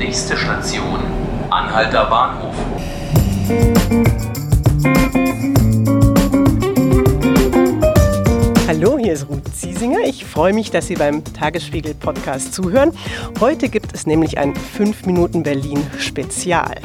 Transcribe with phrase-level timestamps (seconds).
[0.00, 0.98] Nächste Station,
[1.50, 2.54] Anhalter Bahnhof.
[8.66, 9.98] Hallo, hier ist Ruth Ziesinger.
[10.06, 12.92] Ich freue mich, dass Sie beim Tagesspiegel Podcast zuhören.
[13.40, 16.80] Heute gibt es nämlich ein 5 Minuten Berlin Spezial.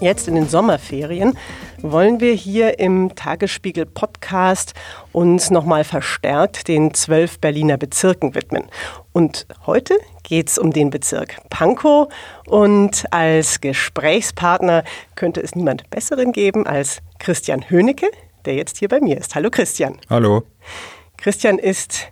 [0.00, 1.38] Jetzt in den Sommerferien
[1.82, 4.74] wollen wir hier im Tagesspiegel Podcast
[5.12, 8.64] uns nochmal verstärkt den zwölf Berliner Bezirken widmen.
[9.12, 12.12] Und heute geht es um den Bezirk Pankow
[12.46, 14.84] und als Gesprächspartner
[15.14, 18.10] könnte es niemand Besseren geben als Christian Höhnecke,
[18.44, 19.34] der jetzt hier bei mir ist.
[19.34, 19.98] Hallo Christian.
[20.08, 20.42] Hallo.
[21.16, 22.08] Christian ist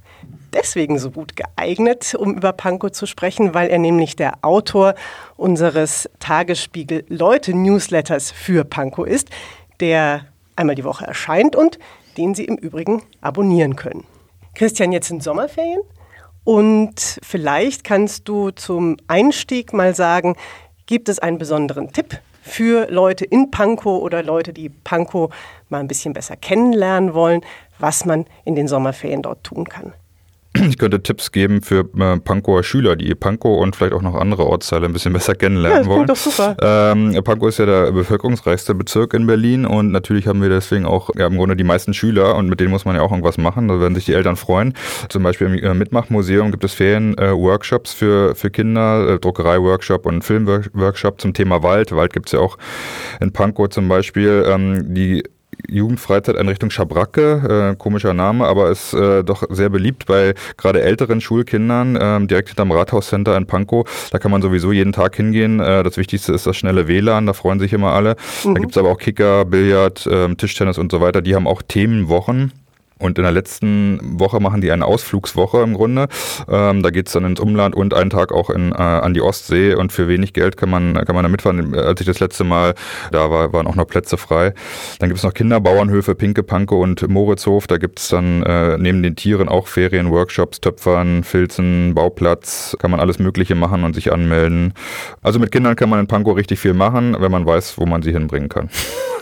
[0.53, 4.95] deswegen so gut geeignet, um über Pankow zu sprechen, weil er nämlich der Autor
[5.37, 9.31] unseres Tagesspiegel Leute Newsletters für Pankow ist,
[9.81, 11.79] der einmal die Woche erscheint und
[12.17, 14.05] den Sie im Übrigen abonnieren können.
[14.55, 15.81] Christian, jetzt sind Sommerferien
[16.45, 20.37] und vielleicht kannst du zum Einstieg mal sagen,
[20.87, 25.35] gibt es einen besonderen Tipp für Leute in Pankow oder Leute, die Pankow
[25.71, 27.41] mal ein bisschen besser kennenlernen wollen,
[27.79, 29.95] was man in den Sommerferien dort tun kann?
[30.75, 34.47] Ich könnte Tipps geben für äh, Pankower Schüler, die Pankow und vielleicht auch noch andere
[34.47, 36.07] Ortsteile ein bisschen besser kennenlernen ja, wollen.
[36.07, 36.57] Doch super.
[36.61, 41.11] Ähm, Pankow ist ja der bevölkerungsreichste Bezirk in Berlin und natürlich haben wir deswegen auch
[41.17, 43.69] ja, im Grunde die meisten Schüler und mit denen muss man ja auch irgendwas machen.
[43.69, 44.75] Da werden sich die Eltern freuen.
[45.09, 50.23] Zum Beispiel im äh, Mitmachmuseum gibt es Ferien-Workshops äh, für, für Kinder, äh, Druckerei-Workshop und
[50.23, 51.93] Film-Workshop zum Thema Wald.
[51.93, 52.59] Wald gibt es ja auch
[53.21, 54.45] in Pankow zum Beispiel.
[54.47, 55.25] Ähm, die
[55.69, 61.97] Jugendfreizeiteinrichtung Schabracke, äh, komischer Name, aber ist äh, doch sehr beliebt bei gerade älteren Schulkindern,
[61.97, 64.09] äh, direkt hinterm Rathauscenter in Pankow.
[64.11, 65.61] Da kann man sowieso jeden Tag hingehen.
[65.61, 68.17] Äh, das Wichtigste ist das schnelle WLAN, da freuen sich immer alle.
[68.45, 68.55] Mhm.
[68.55, 71.23] Da gibt's aber auch Kicker, Billard, äh, Tischtennis und so weiter.
[71.23, 72.53] Die haben auch Themenwochen.
[73.05, 76.09] Und in der letzten Woche machen die eine Ausflugswoche im Grunde.
[76.49, 79.75] Ähm, da geht's dann ins Umland und einen Tag auch in, äh, an die Ostsee.
[79.75, 81.75] Und für wenig Geld kann man, kann man da mitfahren.
[81.75, 82.75] Als ich das letzte Mal
[83.13, 84.55] da war, waren auch noch Plätze frei.
[85.01, 87.67] Dann gibt's noch Kinderbauernhöfe, Pinke, Panke und Moritzhof.
[87.67, 92.75] Da gibt's dann äh, neben den Tieren auch Ferien, Workshops, Töpfern, Filzen, Bauplatz.
[92.79, 94.73] Kann man alles Mögliche machen und sich anmelden.
[95.21, 98.01] Also mit Kindern kann man in Pankow richtig viel machen, wenn man weiß, wo man
[98.01, 98.71] sie hinbringen kann.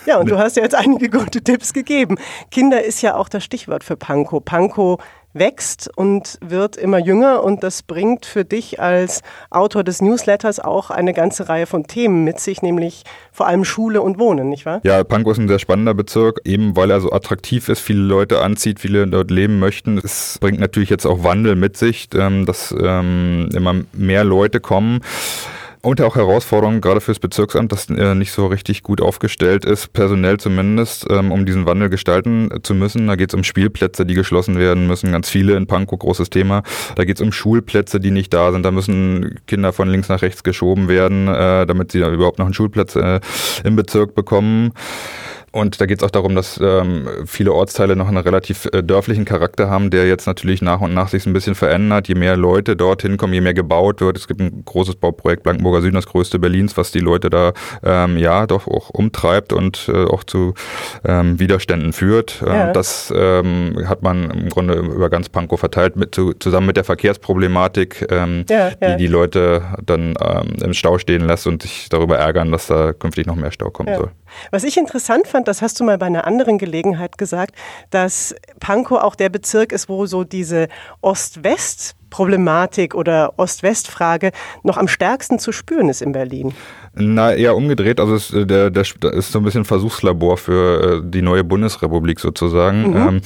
[0.04, 2.16] Ja, und du hast ja jetzt einige gute Tipps gegeben.
[2.50, 4.40] Kinder ist ja auch das Stichwort für Panko.
[4.40, 4.98] Panko
[5.34, 10.90] wächst und wird immer jünger und das bringt für dich als Autor des Newsletters auch
[10.90, 14.80] eine ganze Reihe von Themen mit sich, nämlich vor allem Schule und Wohnen, nicht wahr?
[14.84, 18.42] Ja, Pankow ist ein sehr spannender Bezirk, eben weil er so attraktiv ist, viele Leute
[18.42, 19.98] anzieht, viele dort leben möchten.
[19.98, 25.00] Es bringt natürlich jetzt auch Wandel mit sich, ähm, dass ähm, immer mehr Leute kommen.
[25.84, 30.38] Und auch Herausforderungen, gerade fürs Bezirksamt, das äh, nicht so richtig gut aufgestellt ist, personell
[30.38, 33.08] zumindest, ähm, um diesen Wandel gestalten zu müssen.
[33.08, 36.62] Da geht es um Spielplätze, die geschlossen werden müssen, ganz viele in Pankow, großes Thema.
[36.94, 38.62] Da geht es um Schulplätze, die nicht da sind.
[38.62, 42.54] Da müssen Kinder von links nach rechts geschoben werden, äh, damit sie überhaupt noch einen
[42.54, 43.18] Schulplatz äh,
[43.64, 44.74] im Bezirk bekommen.
[45.52, 49.24] Und da geht es auch darum, dass ähm, viele Ortsteile noch einen relativ äh, dörflichen
[49.24, 52.08] Charakter haben, der jetzt natürlich nach und nach sich ein bisschen verändert.
[52.08, 54.16] Je mehr Leute dorthin kommen, je mehr gebaut wird.
[54.16, 57.52] Es gibt ein großes Bauprojekt Blankenburger Süden, das größte Berlins, was die Leute da
[57.82, 60.54] ähm, ja doch auch umtreibt und äh, auch zu
[61.04, 62.42] ähm, Widerständen führt.
[62.42, 62.72] Äh, ja.
[62.72, 66.84] Das ähm, hat man im Grunde über ganz Pankow verteilt, mit, zu, zusammen mit der
[66.84, 68.96] Verkehrsproblematik, ähm, ja, ja.
[68.96, 72.92] die die Leute dann ähm, im Stau stehen lässt und sich darüber ärgern, dass da
[72.92, 74.12] künftig noch mehr Stau kommen soll.
[74.50, 77.54] Was ich interessant fand, das hast du mal bei einer anderen Gelegenheit gesagt,
[77.90, 80.68] dass Pankow auch der Bezirk ist, wo so diese
[81.00, 86.52] Ost-West- Problematik oder Ost-West-Frage noch am stärksten zu spüren ist in Berlin?
[86.94, 88.00] Na, eher umgedreht.
[88.00, 92.20] Also es, äh, der, der ist so ein bisschen Versuchslabor für äh, die neue Bundesrepublik
[92.20, 92.90] sozusagen.
[92.90, 92.96] Mhm.
[92.96, 93.20] Ähm,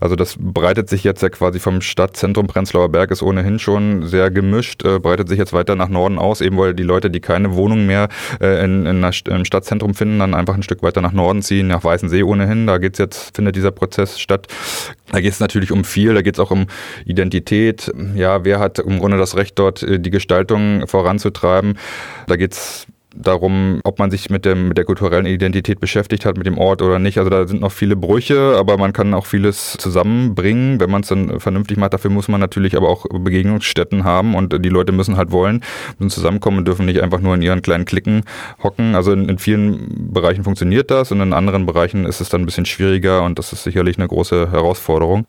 [0.00, 4.30] also das breitet sich jetzt ja quasi vom Stadtzentrum Prenzlauer Berg ist ohnehin schon sehr
[4.30, 7.54] gemischt, äh, breitet sich jetzt weiter nach Norden aus, eben weil die Leute, die keine
[7.54, 8.08] Wohnung mehr
[8.40, 12.22] in, in im Stadtzentrum finden, dann einfach ein Stück weiter nach Norden ziehen, nach Weißensee
[12.22, 12.66] ohnehin.
[12.66, 14.46] Da geht's jetzt, findet dieser Prozess statt.
[15.12, 16.66] Da geht es natürlich um viel, da geht es auch um
[17.04, 17.92] Identität.
[18.14, 21.78] Ja, wer hat im Grunde das Recht, dort die Gestaltung voranzutreiben?
[22.26, 26.36] Da geht es darum, ob man sich mit, dem, mit der kulturellen Identität beschäftigt hat,
[26.36, 27.18] mit dem Ort oder nicht.
[27.18, 31.08] Also da sind noch viele Brüche, aber man kann auch vieles zusammenbringen, wenn man es
[31.08, 31.92] dann vernünftig macht.
[31.92, 35.62] Dafür muss man natürlich aber auch Begegnungsstätten haben und die Leute müssen halt wollen,
[35.98, 38.22] müssen zusammenkommen und dürfen nicht einfach nur in ihren kleinen Klicken
[38.62, 38.94] hocken.
[38.94, 42.46] Also in, in vielen Bereichen funktioniert das und in anderen Bereichen ist es dann ein
[42.46, 45.26] bisschen schwieriger und das ist sicherlich eine große Herausforderung.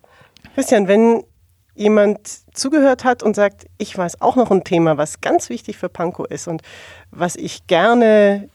[0.55, 1.23] Christian, wenn
[1.75, 2.19] jemand
[2.53, 6.25] zugehört hat und sagt, ich weiß auch noch ein Thema, was ganz wichtig für Pankow
[6.29, 6.61] ist und
[7.11, 8.49] was ich gerne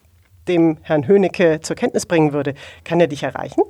[0.49, 2.55] dem Herrn Höhnecke zur Kenntnis bringen würde,
[2.85, 3.63] kann er dich erreichen?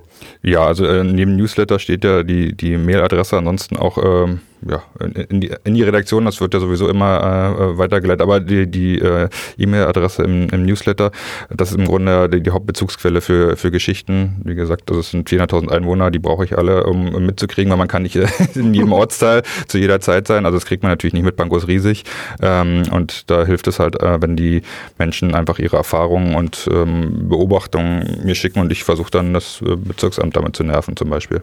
[0.43, 4.83] Ja, also äh, neben Newsletter steht ja die, die Mailadresse, ansonsten auch ähm, ja,
[5.29, 8.99] in, die, in die Redaktion, das wird ja sowieso immer äh, weitergeleitet, aber die, die
[8.99, 11.11] äh, E-Mail-Adresse im, im, Newsletter,
[11.51, 14.41] das ist im Grunde die, die, Hauptbezugsquelle für, für Geschichten.
[14.45, 17.89] Wie gesagt, das sind 400.000 Einwohner, die brauche ich alle, um, um mitzukriegen, weil man
[17.89, 18.17] kann nicht
[18.55, 20.47] in jedem Ortsteil zu jeder Zeit sein.
[20.47, 22.05] Also das kriegt man natürlich nicht mit, Banco ist riesig.
[22.41, 24.63] Ähm, und da hilft es halt, äh, wenn die
[24.99, 29.77] Menschen einfach ihre Erfahrungen und ähm, Beobachtungen mir schicken und ich versuche dann das äh,
[29.77, 31.43] Bezirksamt damit zu nerven zum Beispiel.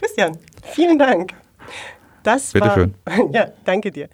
[0.00, 1.32] Christian, vielen Dank.
[2.22, 2.94] Das Bitte war, schön.
[3.32, 4.08] Ja, danke dir.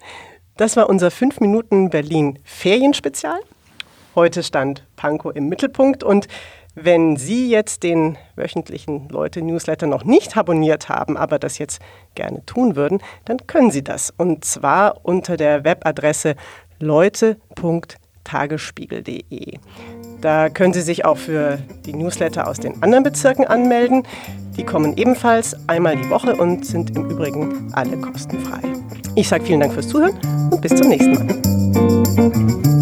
[0.57, 3.39] Das war unser 5 Minuten Berlin Ferienspezial.
[4.15, 6.27] Heute stand Pankow im Mittelpunkt und
[6.75, 11.81] wenn Sie jetzt den wöchentlichen Leute-Newsletter noch nicht abonniert haben, aber das jetzt
[12.15, 14.13] gerne tun würden, dann können Sie das.
[14.15, 16.35] Und zwar unter der Webadresse
[18.25, 19.57] leute.tagesspiegel.de.
[20.21, 24.03] Da können Sie sich auch für die Newsletter aus den anderen Bezirken anmelden.
[24.57, 28.61] Die kommen ebenfalls einmal die Woche und sind im Übrigen alle kostenfrei.
[29.15, 30.17] Ich sage vielen Dank fürs Zuhören
[30.51, 32.74] und bis zum nächsten Mal.